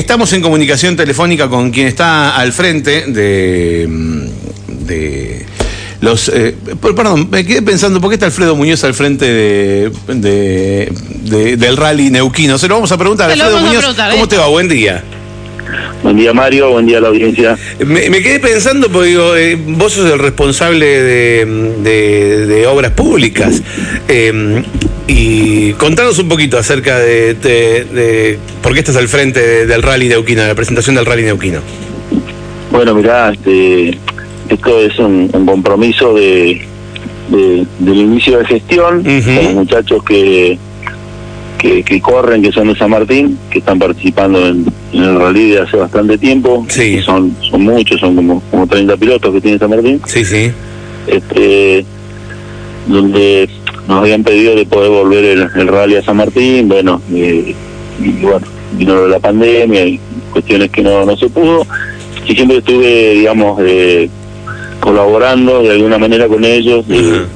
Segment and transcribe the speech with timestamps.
[0.00, 3.86] Estamos en comunicación telefónica con quien está al frente de,
[4.86, 5.46] de
[6.00, 6.30] los...
[6.30, 10.90] eh, perdón, me quedé pensando, ¿por qué está Alfredo Muñoz al frente de, de-
[11.24, 12.56] de- del rally neuquino?
[12.56, 13.30] Se lo vamos a preguntar.
[13.30, 14.26] Alfredo a Muñoz, ¿cómo ¿eh?
[14.26, 14.46] te va?
[14.48, 15.04] Buen día.
[16.02, 17.58] Buen día Mario, buen día a la audiencia.
[17.84, 22.92] Me, me quedé pensando, porque digo, eh, vos sos el responsable de, de- de obras
[22.92, 23.62] públicas.
[24.08, 24.62] Eh,
[25.06, 30.08] y contanos un poquito acerca de, de- por qué estás al frente de- del rally
[30.08, 31.60] neuquino, de la presentación del rally neuquino.
[32.70, 33.90] Bueno, mirá, este,
[34.48, 36.62] esto es un, un compromiso de,
[37.28, 39.34] de- del inicio de gestión Ujú.
[39.34, 40.56] con los muchachos que,
[41.58, 45.50] que, que corren, que son de San Martín, que están participando en, en el rally
[45.50, 46.66] de hace bastante tiempo.
[46.68, 47.00] Sí.
[47.02, 50.00] Son, son muchos, son como, como 30 pilotos que tiene San Martín.
[50.06, 50.50] Sí, sí.
[51.06, 51.84] este
[52.86, 53.48] donde
[53.88, 57.54] nos habían pedido de poder volver el, el rally a San Martín, bueno, eh,
[58.02, 60.00] y bueno, vino la pandemia y
[60.32, 61.66] cuestiones que no, no se pudo,
[62.26, 64.08] y siempre estuve, digamos, eh,
[64.80, 67.26] colaborando de alguna manera con ellos, Ajá.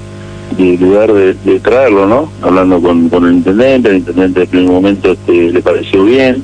[0.57, 2.31] de lugar de, de traerlo, ¿no?
[2.43, 6.43] Hablando con, con el intendente, el intendente en primer momento este, le pareció bien,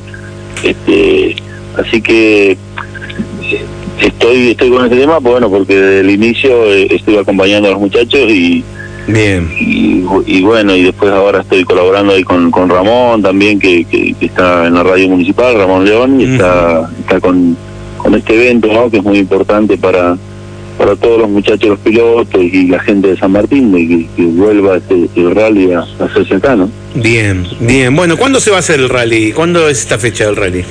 [0.63, 1.37] este
[1.77, 2.57] así que eh,
[4.01, 7.73] estoy estoy con este tema, pues, bueno, porque desde el inicio eh, estuve acompañando a
[7.73, 8.65] los muchachos y,
[9.07, 9.51] Bien.
[9.59, 14.15] y, y bueno, y después ahora estoy colaborando ahí con, con Ramón también, que, que,
[14.15, 17.57] que está en la radio municipal, Ramón León, y está, está con,
[17.97, 18.91] con este evento, ¿no?
[18.91, 20.17] Que es muy importante para
[20.79, 24.23] para todos los muchachos, los pilotos y la gente de San Martín, de que, que
[24.23, 26.71] vuelva este, el rally a, a hacerse acá, ¿no?
[26.95, 27.95] Bien, bien.
[27.95, 29.33] Bueno, ¿cuándo se va a hacer el rally?
[29.33, 30.65] ¿Cuándo es esta fecha del rally?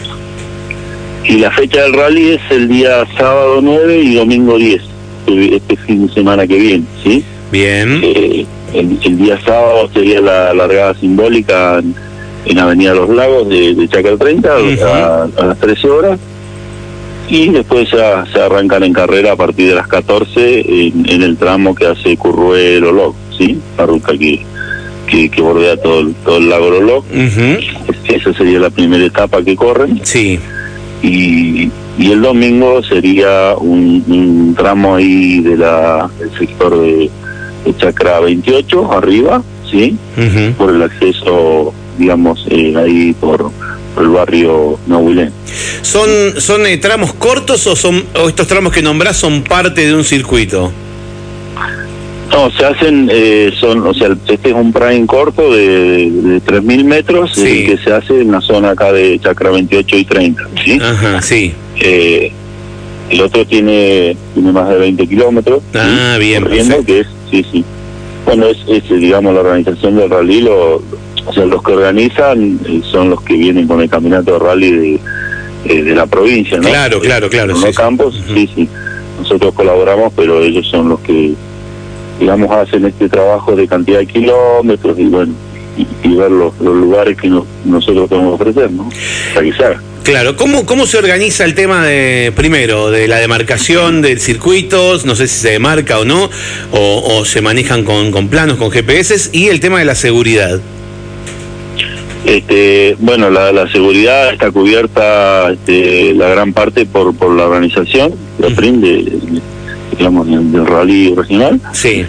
[1.25, 4.81] Y la fecha del rally es el día sábado 9 y domingo 10,
[5.28, 7.23] este este fin de semana que viene, ¿sí?
[7.52, 8.00] Bien.
[8.03, 11.94] Eh, el, el día sábado sería la largada simbólica en,
[12.45, 14.84] en Avenida Los Lagos de, de Chacar 30 Ujú.
[14.86, 16.19] a, a las 13 horas.
[17.30, 21.38] Y después ya se arrancan en carrera a partir de las 14 en, en el
[21.38, 23.59] tramo que hace Currué Loloc, ¿sí?
[23.78, 24.41] La ruta que,
[25.06, 27.06] que, que bordea todo el, todo el lago Loloc.
[27.06, 27.94] Ujú.
[28.07, 30.01] Esa sería la primera etapa que corren.
[30.03, 30.39] Sí.
[31.03, 31.69] Y,
[32.00, 37.09] y el domingo sería un, un tramo ahí de la, del sector de,
[37.66, 39.95] de Chacra 28, arriba, ¿sí?
[40.57, 43.51] Por el acceso, digamos, eh, ahí por
[43.97, 45.31] el barrio Nahuilén.
[45.81, 49.94] ¿Son, son eh, tramos cortos o son o estos tramos que nombrás son parte de
[49.95, 50.72] un circuito?
[52.31, 56.83] No, se hacen, eh, son, o sea, este es un prime corto de, de 3.000
[56.83, 57.66] metros Sí.
[57.66, 60.79] que se hace en la zona acá de Chacra 28 y 30, ¿sí?
[60.79, 61.53] Ajá, sí.
[61.79, 62.31] Eh,
[63.09, 65.63] el otro tiene, tiene más de 20 kilómetros.
[65.73, 65.79] ¿sí?
[65.79, 66.94] Ah, bien, Corriendo, perfecto.
[66.94, 67.00] que
[67.39, 67.66] es, sí, sí.
[68.25, 70.83] Bueno, es, es, digamos, la organización del rally, lo,
[71.29, 74.72] o sea, los que organizan eh, son los que vienen con el caminato de rally
[74.72, 75.00] de,
[75.66, 76.67] eh, de la provincia, ¿no?
[76.69, 77.75] Claro, claro, claro, sí, los sí.
[77.75, 78.67] campos, sí, sí.
[79.19, 81.34] Nosotros colaboramos, pero ellos son los que,
[82.19, 85.34] digamos, hacen este trabajo de cantidad de kilómetros y, bueno,
[85.78, 88.89] y, y ver los, los lugares que nos- nosotros podemos ofrecer, ¿no?
[89.34, 89.81] Para que se haga.
[90.03, 94.97] Claro, ¿cómo, ¿cómo se organiza el tema de, primero, de la demarcación del circuito?
[95.06, 96.29] No sé si se demarca o no,
[96.72, 100.59] o, o se manejan con, con planos, con GPS, y el tema de la seguridad.
[102.25, 108.13] Este, bueno, la, la seguridad está cubierta este, la gran parte por, por la organización,
[108.40, 108.50] la.
[108.50, 109.19] PRIN, de,
[109.97, 111.59] digamos, del, del rally regional.
[111.72, 112.03] Sí.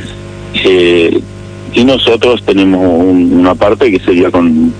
[0.64, 1.20] Eh,
[1.72, 4.72] y nosotros tenemos un- una parte que sería con,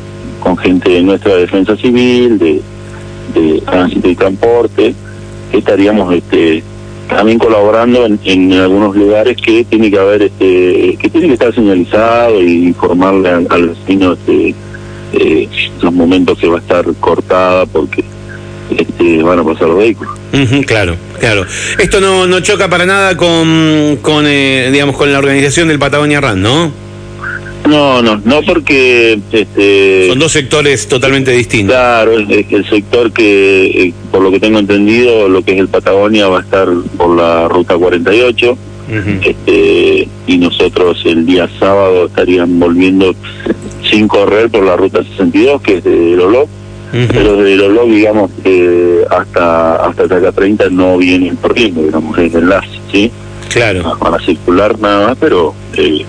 [0.43, 2.61] con gente de nuestra defensa civil, de,
[3.35, 4.95] de tránsito y transporte,
[5.53, 6.65] que estaríamos este,
[7.09, 11.55] también colaborando en, en algunos lugares que tiene que haber, este, que tiene que estar
[11.55, 14.55] señalizado y informarle al, al vecino este,
[15.13, 15.49] eh,
[15.83, 18.05] los momentos que va a estar cortada porque
[18.77, 20.15] este, van a pasar los vehículos.
[20.33, 21.45] Ujú, claro, claro.
[21.79, 26.21] Esto no, no choca para nada con, con eh, digamos, con la organización del Patagonia
[26.21, 26.73] Run, ¿no?
[27.69, 31.75] No, no, no porque este, Son dos sectores totalmente distintos.
[31.75, 35.69] Claro, que el sector que, eh, por lo que tengo entendido, lo que es el
[35.69, 39.11] Patagonia va a estar por la ruta 48 Ujú.
[39.23, 43.15] este, y nosotros el día sábado estarían volviendo
[43.91, 47.07] sin correr por la ruta 62, que es de Lolo, Ujú.
[47.13, 52.69] pero de Lolo, digamos, que hasta hasta Chaca 30 no vienen corriendo, digamos, es enlace,
[52.93, 53.11] ¿sí?
[53.53, 53.97] Claro.
[53.99, 56.05] Van a circular nada más, pero eh,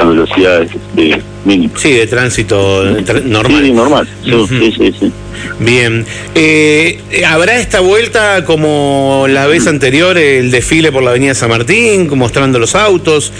[0.00, 1.80] a velocidades este, mínimas.
[1.80, 3.62] Sí, de tránsito tra- normal.
[3.64, 4.08] Sí, normal.
[4.24, 4.46] Sí, Ujú.
[4.48, 5.12] sí, sí, sí.
[5.60, 6.04] Bien.
[6.34, 12.08] Eh, ¿Habrá esta vuelta como la vez anterior, el desfile por la Avenida San Martín,
[12.16, 13.32] mostrando los autos?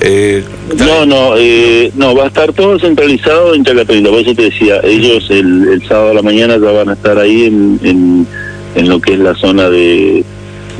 [0.00, 0.42] Eh,
[0.76, 4.10] No, no, eh, no, va a estar todo centralizado en Chacatrina.
[4.10, 7.18] Por eso te decía, ellos el, el sábado a la mañana ya van a estar
[7.18, 8.26] ahí en, en,
[8.74, 10.24] en lo que es la zona de,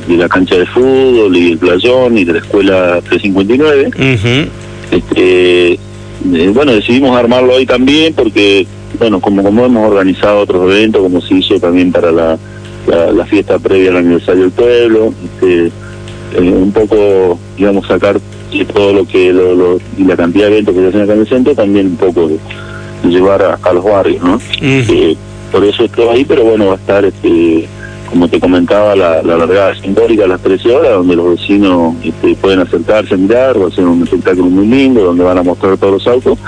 [0.09, 3.89] de la cancha de fútbol y el playón y de la escuela 359.
[3.89, 4.51] ujú.
[4.91, 5.79] Este, eh,
[6.55, 8.67] bueno, decidimos armarlo hoy también porque,
[8.99, 12.39] bueno, como, como hemos organizado otros eventos, como se hizo también para la,
[12.87, 18.19] la, la fiesta previa al aniversario del pueblo, este, eh, un poco, digamos, sacar
[18.73, 21.21] todo lo que, lo, lo- y la cantidad de eventos que se hacen acá en
[21.21, 22.35] el centro, también un poco de,
[23.03, 24.41] de llevar a, a los barrios, ¿no?
[24.89, 25.17] Eh,
[25.51, 27.67] por eso estoy ahí, pero bueno, va a estar, este,
[28.09, 32.35] como te comentaba, la, la largada simbólica a las 13 horas, donde los vecinos este,
[32.37, 35.77] pueden acercarse a mirar, va a ser un espectáculo muy lindo, donde van a mostrar
[35.77, 36.39] todos los autos,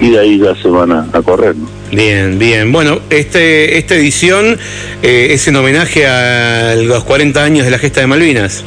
[0.00, 1.66] y de ahí ya se van a, a correr, ¿no?
[1.90, 2.70] Bien, bien.
[2.70, 4.58] Bueno, este, esta edición
[5.02, 8.62] eh, es en homenaje a los 40 años de la gesta de Malvinas.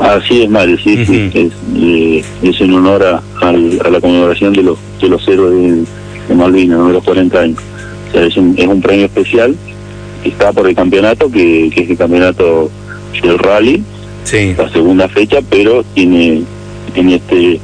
[0.00, 3.52] Así es, Mario, sí, sí, es, eh, es en honor a, a
[3.90, 5.84] la conmemoración de los, de los héroes de,
[6.28, 6.88] de Malvinas, ¿no?
[6.88, 7.58] de los 40 años.
[8.08, 9.54] O sea, es un, es un premio especial
[10.24, 12.70] que está por el campeonato, que, que es el campeonato
[13.22, 13.82] del rally,
[14.24, 14.54] Sí.
[14.58, 16.42] la segunda fecha, pero tiene,
[16.94, 17.60] tiene este,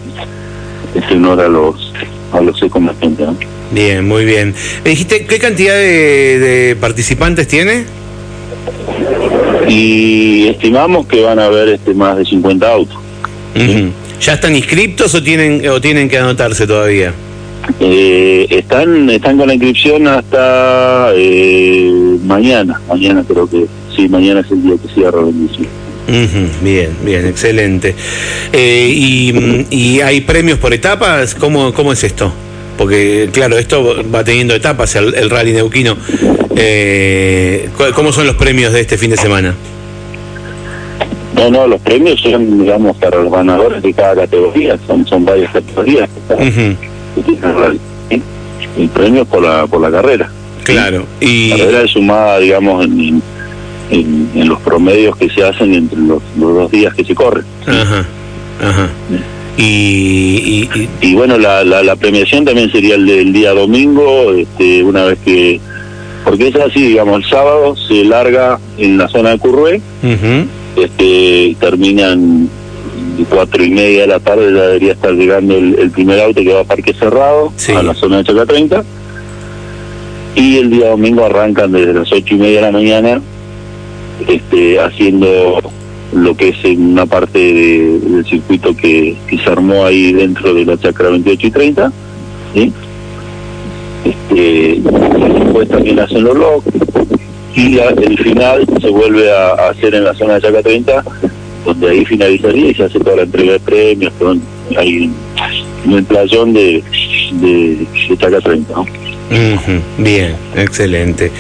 [0.95, 1.93] este honor a los
[2.33, 3.27] a los excombatientes.
[3.27, 3.37] ¿no?
[3.73, 4.55] Bien, muy bien.
[4.85, 7.85] Me dijiste, ¿qué cantidad de, de participantes tiene?
[9.69, 12.97] Y estimamos que van a haber este más de 50 autos.
[14.21, 17.15] ¿Ya están inscriptos o tienen, o tienen que anotarse todavía?
[17.79, 22.81] Eh, están están con la inscripción hasta eh, mañana.
[22.89, 25.81] Mañana creo que sí, mañana es el día que cierra la inscripción.
[26.63, 27.95] Bien, bien, excelente.
[28.53, 31.35] Eh, y, ¿Y hay premios por etapas?
[31.35, 32.33] ¿Cómo, ¿Cómo es esto?
[32.77, 35.97] Porque, claro, esto va teniendo etapas, el, el rally neuquino.
[36.57, 39.55] Eh, ¿Cómo son los premios de este fin de semana?
[41.37, 44.79] No, no, los premios son, digamos, para los ganadores de cada categoría.
[44.87, 46.09] Son son varias categorías
[47.25, 47.81] que tiene el rally.
[48.11, 48.23] ¿sí?
[48.79, 50.31] El premio es por la, por la carrera.
[50.65, 51.05] Claro.
[51.21, 53.23] Y, La carrera es sumada, digamos, en,
[53.91, 57.45] en, los promedios que se hacen entre los, los dos días que se corren.
[57.67, 58.05] ajá,
[58.63, 58.89] ajá.
[59.57, 64.33] Y, y- y- Y bueno, la, la, la premiación también sería el del día domingo,
[64.33, 65.61] este, una vez que...
[66.25, 69.81] Porque es así, digamos, el sábado se larga en la zona de Currué,
[70.77, 72.49] este, terminan
[73.25, 76.53] cuatro y media de la tarde, ya debería estar llegando el, el primer auto que
[76.53, 77.73] va a Parque Cerrado, Sí.
[77.73, 78.85] a la zona de Chaca 30,
[80.35, 83.21] y el día domingo arrancan desde las ocho y media de la mañana,
[84.29, 85.61] este, haciendo
[86.13, 90.53] lo que es en una parte de- del circuito que, que se armó ahí dentro
[90.55, 91.93] de la chacra 28 y 30,
[92.55, 92.73] ¿sí?
[94.05, 96.65] Este, después también hacen los logs,
[97.55, 101.05] y el final se vuelve a, a hacer en la zona de Chaca 30,
[101.65, 104.13] donde ahí finalizaría y se hace toda la entrega de premios,
[104.77, 105.11] ahí
[105.85, 106.83] en el playón de,
[107.33, 108.75] de, de Chaca 30.
[108.75, 108.87] ¿no?
[109.99, 111.31] Bien, excelente.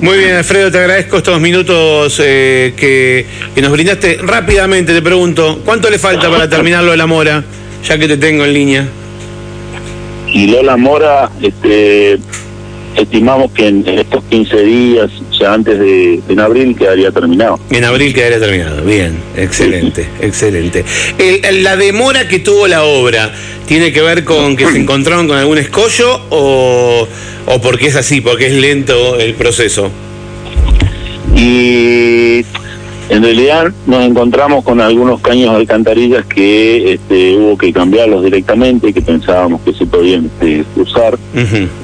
[0.00, 4.18] Muy bien, Alfredo, te agradezco estos minutos eh, que, que nos brindaste.
[4.22, 7.44] Rápidamente te pregunto, ¿cuánto le falta para terminarlo de la mora?
[7.84, 8.88] Ya que te tengo en línea.
[10.32, 12.18] Y Lola Mora, este,
[13.02, 17.58] estimamos que en, en estos 15 días, ya antes de en abril, quedaría terminado.
[17.70, 18.82] En abril quedaría terminado.
[18.84, 20.84] Bien, excelente, excelente.
[21.18, 23.32] El- el- la demora que tuvo la obra,
[23.66, 27.06] ¿tiene que ver con que se encontraron con algún escollo o,
[27.46, 29.90] o porque es así, porque es lento el proceso?
[31.34, 32.44] Y
[33.08, 38.92] en realidad nos encontramos con algunos caños de alcantarillas que este, hubo que cambiarlos directamente,
[38.92, 41.16] que pensábamos que se podían este, usar,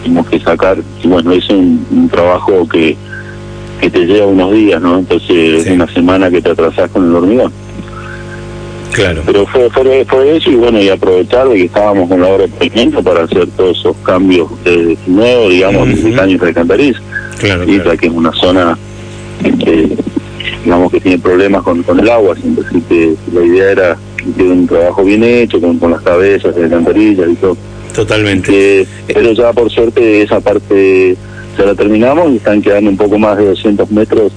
[0.03, 2.97] tuvimos que sacar, y bueno, es un, un trabajo que,
[3.81, 4.99] que te lleva unos días, ¿no?
[4.99, 5.57] Entonces Sí.
[5.57, 7.53] es una semana que te atrasás con el hormigón.
[8.93, 9.23] Claro.
[9.25, 12.43] Pero fue, fue, fue eso y bueno, y aprovechar de que estábamos con la obra
[12.47, 16.15] de pavimento para hacer todos esos cambios de nuevo, digamos, de Ujú.
[16.17, 17.01] caños de alcantarillas.
[17.39, 17.99] Claro, y claro.
[17.99, 18.77] que es una zona
[19.65, 19.97] que
[20.65, 24.33] digamos que tiene problemas con, con el agua, siempre así que la idea era que
[24.33, 27.57] quede un trabajo bien hecho con, con las cabezas de alcantarillas y todo.
[27.95, 28.51] Totalmente.
[28.51, 31.17] Que, pero ya por suerte esa parte
[31.59, 34.33] ya la terminamos y están quedando un poco más de 200 metros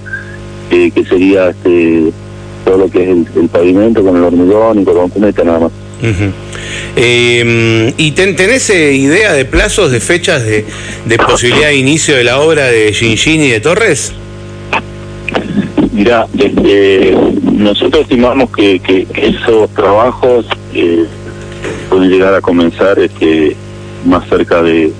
[0.71, 2.11] eh, que sería este
[2.65, 5.71] todo lo que es el, el pavimento con el hormigón y con cuneta nada más.
[6.01, 6.31] Ujú.
[6.95, 10.65] Eh, ¿Y ten- tenés eh, idea de plazos, de fechas, de,
[11.05, 14.11] de posibilidad de inicio de la obra de Gingin y de Torres?
[15.95, 17.15] Mira, este,
[17.53, 21.05] nosotros estimamos que, que- esos trabajos eh,
[21.89, 23.55] puede llegar a comenzar este
[24.05, 24.91] más cerca de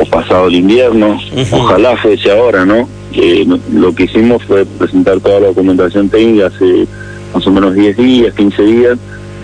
[0.00, 1.18] o pasado el invierno,
[1.52, 2.88] ojalá fuese ahora, ¿no?
[3.14, 6.86] Eh, lo que hicimos fue presentar toda la documentación técnica hace
[7.34, 8.98] más o menos 10 días, 15 días,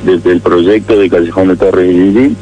[0.05, 2.37] desde el proyecto de Callejón de Torres y Gigi.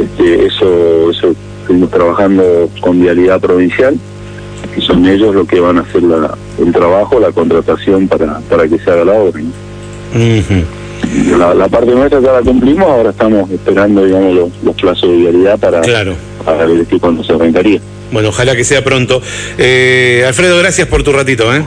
[0.00, 3.96] Este, eso, eso estuvimos trabajando con Vialidad Provincial,
[4.78, 8.68] y son ellos los que van a hacer la, el trabajo, la contratación para, para
[8.68, 9.42] que se haga la obra.
[11.54, 15.58] la, parte nuestra ya la cumplimos, ahora estamos esperando digamos los, los plazos de vialidad
[15.58, 16.14] para, claro.
[16.44, 17.80] para ver cuándo se arrancaría.
[18.12, 19.20] Bueno, ojalá que sea pronto.
[19.58, 21.54] Eh, Alfredo, gracias por tu ratito.
[21.54, 21.62] ¿eh?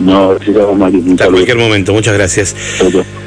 [0.00, 2.54] No, gracias a Hasta cualquier momento, muchas gracias.